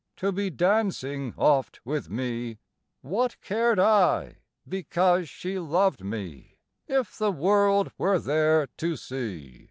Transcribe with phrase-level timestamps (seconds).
[0.15, 2.57] To be dancing oft with me;
[3.03, 9.59] (What cared I, because she loved me, If the world were there to see?)